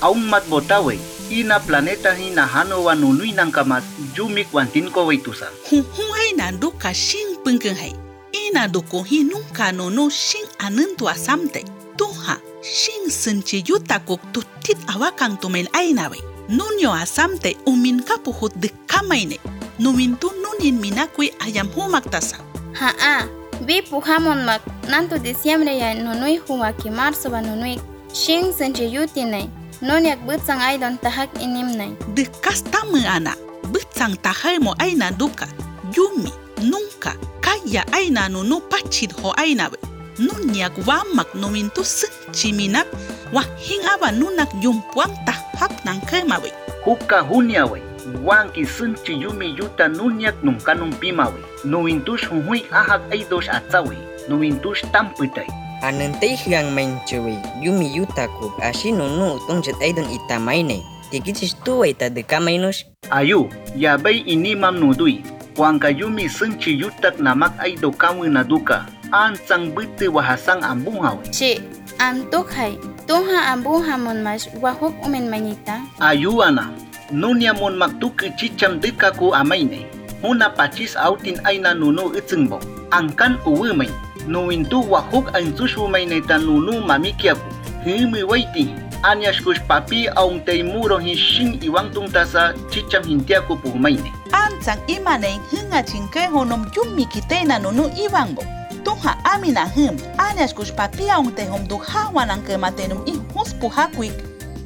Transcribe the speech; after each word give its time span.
aung 0.00 0.28
matbotaway, 0.28 0.98
ina 1.30 1.60
planeta 1.60 2.14
hina 2.14 2.46
hano 2.46 2.84
wanului 2.84 3.32
nang 3.32 3.52
kamas 3.52 3.84
jumik 4.16 4.48
wantin 4.52 4.90
ko 4.90 5.06
waitusa. 5.06 5.46
Hung 5.70 5.84
hung 5.84 6.12
hai 6.16 6.32
nandu 6.32 6.72
ka 6.78 6.92
shing 6.92 7.36
pengkeng 7.44 7.76
hai. 7.76 7.92
Ina 8.32 8.68
doko 8.68 9.04
nungka 9.04 9.72
kanono 9.72 10.10
shing 10.10 10.46
anantu 10.58 11.08
asamte. 11.08 11.64
Tuha, 11.96 12.40
shing 12.62 13.10
senche 13.10 13.62
yuta 13.66 14.00
kok 14.00 14.20
tutit 14.32 14.78
awakang 14.88 15.36
tumel 15.40 15.68
ainawe. 15.72 16.16
Nunyo 16.48 16.92
asamte 16.92 17.56
umin 17.66 18.02
kapuhut 18.02 18.56
de 18.58 18.70
kamaine. 18.86 19.38
Numintu 19.78 20.32
nunin 20.42 20.80
minakui 20.80 21.30
ayam 21.40 21.68
humaktasa. 21.68 22.36
Ha-a, 22.74 23.28
vi 23.66 23.82
puhamon 23.82 24.44
mak, 24.44 24.62
nantu 24.88 25.18
diciembre 25.18 25.76
ya 25.76 25.94
nunui 25.94 26.38
humaki 26.38 26.90
marzo 26.90 27.30
ba 27.30 27.40
nunui. 27.40 27.78
Shing 28.12 28.52
senche 28.52 28.88
yutinai. 28.88 29.59
Nai. 29.80 29.88
Nonyak 29.88 30.18
butsang 30.26 30.60
aidon 30.60 30.98
tahak 30.98 31.30
inim 31.40 31.76
nai. 31.76 31.96
De 32.14 32.24
kastame 32.40 33.04
ana. 33.06 33.34
Bitsang 33.72 34.16
tahai 34.22 34.58
mo 34.58 34.74
aina 34.78 35.10
duka. 35.12 35.46
Yumi, 35.94 36.30
nunca, 36.62 37.14
kaya 37.40 37.84
aina 37.92 38.28
no 38.28 38.42
no 38.42 38.60
pachid 38.60 39.12
ho 39.20 39.32
aina 39.36 39.70
we. 39.70 39.78
Nunyak 40.18 40.76
wamak 40.86 41.32
numin 41.34 41.70
tu 41.74 41.82
senci 41.82 42.52
minap. 42.52 42.86
Wah 43.32 43.46
hing 43.58 43.82
aba 43.86 44.10
nunak 44.12 44.50
yumpuang 44.62 45.14
tahak 45.26 45.72
nang 45.84 46.00
kema 46.06 46.42
we. 46.42 46.50
Huka 46.84 47.22
hunia 47.22 47.66
we. 47.66 47.82
Wanki 48.24 48.66
senci 48.66 49.14
yumi 49.22 49.54
yuta 49.56 49.88
nunyak 49.88 50.34
nungka 50.42 50.74
numpima 50.74 51.30
we. 51.30 51.40
Nuintush 51.64 52.26
huhui 52.26 52.66
ahak 52.72 53.06
aidos 53.12 53.48
atsawe. 53.48 53.96
Nuintush 54.28 54.82
tamputai. 54.92 55.59
Anantay 55.80 56.36
hiyang 56.36 56.76
manchewe 56.76 57.38
yumi 57.62 57.96
yutaku 57.96 58.52
ashi 58.62 58.92
nunu 58.92 59.40
tongjet 59.48 59.80
aidon 59.80 60.04
itamaine. 60.12 60.84
Tikichis 61.10 61.56
tuway 61.64 61.96
ta 61.96 62.08
de 62.08 62.22
kamainos. 62.22 62.84
Ayu, 63.10 63.48
yabay 63.76 64.22
inimam 64.28 64.76
nudui. 64.76 65.24
Wanka 65.56 65.88
yumi 65.88 66.28
senci 66.28 66.76
yutak 66.78 67.18
namak 67.18 67.56
aido 67.58 67.90
kamu 67.90 68.28
naduka. 68.28 68.86
Ansang 69.12 69.72
bete 69.74 70.08
wahasang 70.08 70.62
ambung 70.62 71.02
hawe. 71.02 71.24
Che, 71.32 71.58
antok 71.98 72.52
hai. 72.54 72.78
Tuha 73.08 73.50
ambu 73.50 73.82
hamon 73.82 74.22
mas 74.22 74.46
wahok 74.60 74.94
umen 75.02 75.26
manita. 75.32 75.80
Ayuana, 75.98 76.70
nunya 77.10 77.56
mon 77.56 77.74
maktuke 77.74 78.30
chicham 78.36 78.78
dekaku 78.78 79.34
amaine. 79.34 79.88
Huna 80.22 80.52
pachis 80.52 80.94
autin 80.96 81.40
aina 81.44 81.74
nunu 81.74 82.12
itzengbo. 82.14 82.60
Angkan 82.92 83.40
uwemay. 83.48 83.88
Nuwintu 84.26 84.92
wahuk 84.92 85.34
antsushpa 85.34 85.88
maynintañanu 85.88 86.80
mamikiyaku. 86.86 87.40
Jimi 87.84 88.22
waytin. 88.22 88.70
Añashkushpapi 89.02 90.08
auntaymuro 90.08 90.98
hinshin 90.98 91.58
iwantun 91.64 92.12
tasa 92.12 92.54
chicham 92.70 93.04
hintiaku 93.04 93.56
puhumayne. 93.56 94.12
Antsan 94.32 94.78
imanen 94.86 95.40
hinachinke 95.50 96.26
honum 96.26 96.66
yummi 96.76 97.06
kitena 97.06 97.58
nunu 97.58 97.90
iwango. 97.96 98.44
Tunha 98.84 99.16
amina 99.24 99.66
him. 99.66 99.96
Añashkushpapi 100.18 101.10
auntehom 101.10 101.66
duhawanan 101.68 102.42
kematenum 102.42 103.02
ihus 103.06 103.54
puhakuik. 103.54 104.12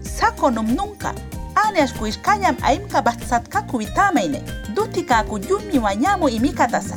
Sakonum 0.03 0.67
nunca. 0.75 1.15
Añashkuish 1.55 2.19
kayam 2.23 2.57
aimka 2.63 3.03
batsatkaku 3.03 3.83
itamene. 3.83 4.43
Dutika 4.75 5.23
kuyumi 5.23 5.79
wanyamo 5.79 6.29
imikatasa. 6.29 6.97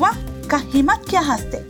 Wa 0.00 0.14
kahimatkia 0.46 1.22
haste. 1.22 1.62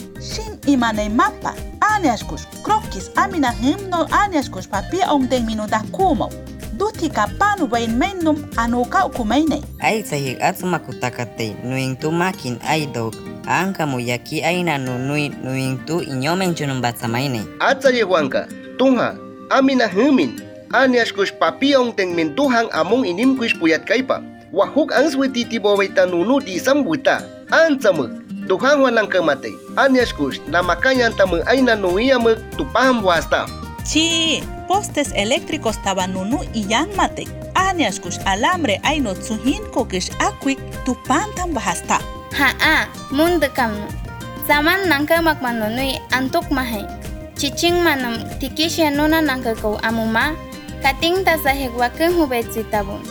Mapa. 1.11 1.55
Anyas 1.83 2.23
kus 2.23 2.47
krokis 2.63 3.11
amina 3.17 3.51
him 3.53 3.91
no 3.91 4.07
anyas 4.11 4.49
kus 4.49 4.67
papia 4.67 5.11
un 5.13 5.29
te 5.29 5.41
minu 5.41 5.67
da 5.69 5.83
kumo. 5.93 6.31
Dutika 6.79 7.27
panu 7.39 7.69
wain 7.71 7.99
mendum 7.99 8.47
anuka 8.57 9.07
ukumaine. 9.07 9.63
Ay 9.81 10.03
sahig 10.03 10.39
atsumaku 10.41 10.95
takate 11.01 11.57
nuing 11.65 11.99
tu 11.99 12.11
makin 12.11 12.59
aidok. 12.63 13.15
Angka 13.47 13.87
mo 13.87 13.99
yaki 13.99 14.43
aina 14.43 14.79
nunui 14.79 15.35
nuing 15.43 15.79
tu 15.87 16.01
inyomen 16.01 16.55
junum 16.55 16.81
batsamaine. 16.81 17.43
Atsaye 17.61 18.07
Juanka, 18.07 18.47
tunha, 18.79 19.19
amina 19.51 19.89
humin, 19.89 20.39
anyas 20.73 21.13
kus 21.13 21.33
papiong 21.35 21.93
teng 21.97 22.15
min 22.15 22.35
tuhang 22.35 22.71
among 22.73 23.05
inim 23.05 23.37
kus 23.37 23.53
puyat 23.53 23.85
kaipa. 23.85 24.23
Wahuk 24.53 24.93
ang 24.93 25.11
switi 25.11 25.45
tibo 25.49 25.75
waita 25.77 26.07
Tuhan 28.51 28.83
wanang 28.83 29.07
kemate. 29.07 29.55
Anyas 29.79 30.11
kush, 30.11 30.43
namakanyan 30.51 31.15
tamu 31.15 31.39
aina 31.47 31.79
nuiamu 31.79 32.35
tupam 32.59 32.99
wasta. 33.07 33.47
Chi, 33.87 34.43
postes 34.67 35.15
eléctricos 35.15 35.79
tabanunu 35.83 36.43
y 36.55 36.67
yanmate. 36.67 37.27
Anyas 37.55 38.03
kush 38.03 38.19
alambre 38.27 38.81
aino 38.83 39.15
tsuhin 39.15 39.63
kokish 39.71 40.11
akwik 40.19 40.59
tupam 40.85 41.31
tam 41.39 41.55
bahasta. 41.55 42.03
Ha-a, 42.35 42.89
mundakamnu. 43.15 43.87
Zaman 44.49 44.91
nangka 44.91 45.23
makmanunui 45.23 46.03
antuk 46.11 46.51
mahe. 46.51 46.83
Chiching 47.39 47.79
manam 47.87 48.19
tikishe 48.43 48.91
nuna 48.91 49.23
nangka 49.23 49.55
kou 49.63 49.79
amuma, 49.83 50.35
kating 50.83 51.23
tasahegwakin 51.23 52.15
hubetsitabun. 52.19 53.03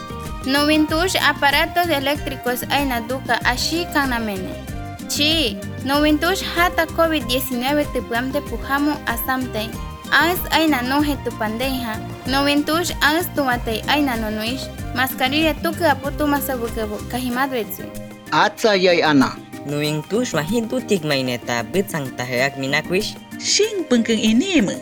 Novintush 0.44 1.16
aparatos 1.22 1.88
eléctricos 1.88 2.68
aina 2.70 3.00
duka 3.08 3.40
ashi 3.46 3.86
kanamene. 3.94 4.71
Și, 5.14 5.58
novintuș 5.84 6.40
hata 6.56 6.86
COVID-19 6.98 7.92
te 7.94 7.98
tupam 7.98 8.30
de 8.32 8.42
puhamu 8.50 8.98
asamtei. 9.14 9.70
Azi 10.28 10.42
aina 10.50 10.82
nohe 10.88 11.18
tu 11.24 11.36
pandeja, 11.38 11.94
novintuș 12.26 12.88
azi 13.16 13.28
tu 13.36 13.44
matei 13.44 13.84
aina 13.88 14.16
nonuiș, 14.22 14.62
mascarilla 14.96 15.54
tucă 15.54 15.86
aputu 15.86 16.28
masabucăbu, 16.28 17.00
cahimadvețu. 17.10 17.82
Ața 18.30 18.74
iai 18.76 19.00
ana. 19.00 19.38
Novintuș 19.66 20.32
mahindu 20.32 20.80
tigmaineta 20.80 21.66
bățang 21.72 22.16
tahărac 22.16 22.58
minacuiș? 22.58 23.08
Șin 23.54 23.84
pâncân 23.88 24.18
enemă. 24.18 24.76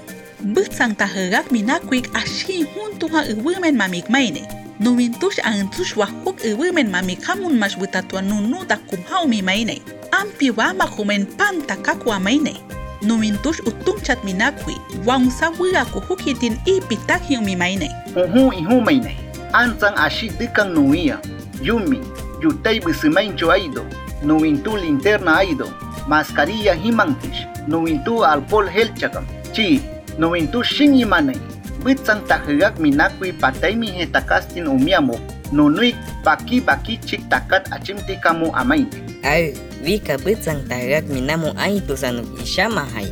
Bățang 0.52 0.96
tahărac 0.96 1.50
minacuic 1.50 2.06
așin 2.16 2.68
huntuha 2.76 3.24
îvâmen 3.28 3.76
mamic 3.76 4.08
maine. 4.08 4.42
Novintuș 4.78 5.36
a 5.42 5.50
înțuși 5.50 5.98
wahuk 5.98 6.40
îvâmen 6.52 6.90
mamicamun 6.90 7.58
mașbătatua 7.58 8.20
nunu 8.20 8.64
da 8.68 8.80
cum 8.90 9.00
hau 9.10 9.28
mi 9.28 9.42
mainei. 9.46 9.82
pampi 10.20 10.52
wama 10.52 10.84
humenpanta 10.84 11.76
kakuamaynay 11.76 12.56
numintush 13.02 13.60
utumchat 13.60 14.24
minakui. 14.24 14.78
Wamsa 15.06 15.50
wiaku 15.60 16.00
hukitin 16.00 16.58
ipitajin 16.66 17.44
mimaynay 17.44 17.90
uhu 18.16 18.54
ihumaynay 18.54 19.16
ansan 19.54 19.98
ashitikan 19.98 20.74
nuia. 20.74 21.20
Yumi 21.64 22.00
yutay 22.42 22.80
bisimancho 22.80 23.52
aido. 23.52 23.86
Nuintu 24.24 24.78
linterna 24.78 25.38
aido. 25.38 25.72
Mascarilla 26.08 26.74
himantish. 26.74 27.48
Nuintu 27.68 28.26
alcohol 28.26 28.70
helchakam. 28.70 29.26
Chi 29.52 29.82
nuintu 30.18 30.64
shin 30.64 31.00
imanay 31.00 31.40
bitsan 31.86 32.28
tajigak 32.28 32.80
minakui 32.80 33.32
patay 33.32 33.76
mi 33.76 33.88
hetakastin 33.88 34.68
umiamok 34.68 35.39
nunuit 35.52 35.96
baki 36.24 36.62
baki 36.62 36.98
chik 37.06 37.22
takat 37.30 37.66
achimti 37.72 38.18
kamu 38.22 38.52
amai. 38.54 38.86
Ay, 39.24 39.54
wika 39.84 40.16
bitsang 40.22 40.64
tarak 40.70 41.06
minamu 41.10 41.52
ay 41.58 41.82
to 41.84 41.98
sanu 41.98 42.24
isham 42.40 42.78
ahay. 42.78 43.08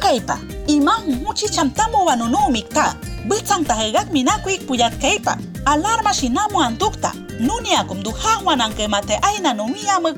Kaipa, 0.00 0.38
imang 0.68 1.06
muchi 1.22 1.48
chamtamu 1.48 2.04
wa 2.06 2.16
nunu 2.16 2.50
mikta. 2.52 2.96
Bitsang 3.28 3.64
tarak 3.64 4.10
minaku 4.12 4.50
ikpuyat 4.60 4.98
kaipa. 5.00 5.38
Alarma 5.64 6.12
shinamu 6.12 6.60
antukta. 6.60 7.12
Nuni 7.40 7.72
akum 7.76 8.02
duhawan 8.02 8.60
angke 8.60 8.88
mate 8.88 9.16
ay 9.22 9.40
na 9.40 9.52
nungi 9.52 9.88
amag. 9.88 10.16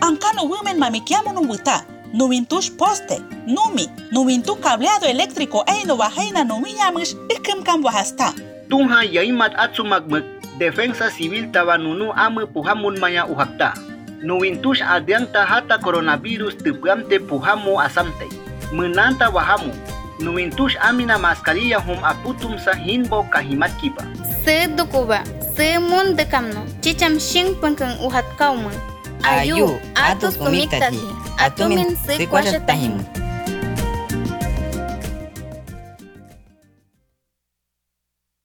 Angkano 0.00 0.48
women 0.48 0.78
mamikiamu 0.78 1.32
nungwita. 1.32 1.84
Nuwintush 2.14 2.70
poste, 2.78 3.18
numi, 3.46 3.90
numintu 4.12 4.54
cableado 4.62 5.06
eléctrico 5.06 5.64
ay 5.66 5.84
no 5.84 5.96
wahay 5.96 6.30
na 6.30 6.44
nungi 6.44 6.78
amag 6.78 7.82
wahasta. 7.82 8.53
Tungha 8.68 9.04
yaimat 9.04 9.52
at 9.56 9.76
sumagmag, 9.76 10.24
defensa 10.58 11.10
civil 11.10 11.52
tawa 11.52 11.78
nunu 11.78 12.12
ame 12.16 12.46
puhamun 12.46 12.96
maya 12.98 13.26
uhakta. 13.26 13.74
Nuwintush 14.24 14.80
adyang 14.80 15.28
tahata 15.32 15.76
coronavirus 15.78 16.56
tupgamte 16.64 17.20
puhamu 17.20 17.76
asamte. 17.76 18.24
Menanta 18.72 19.28
wahamu. 19.28 19.68
Nuwintush 20.20 20.80
amina 20.80 21.18
mascarilla 21.20 21.76
hum 21.82 22.00
aputum 22.00 22.56
sa 22.56 22.72
hinbo 22.72 23.28
kahimat 23.28 23.70
kipa. 23.76 24.00
Se 24.44 24.64
dukuba, 24.72 25.20
se 25.52 25.76
mun 25.76 26.16
dekamno. 26.16 26.64
Chicham 26.80 27.20
shing 27.20 27.52
pengkeng 27.60 28.00
uhat 28.00 28.24
kauma. 28.40 28.72
Ayu, 29.24 29.80
atus 29.96 30.36
kumiktati, 30.36 31.00
atumin 31.40 31.96
se 31.96 32.20
sikwasya 32.20 32.60
tahim. 32.68 33.00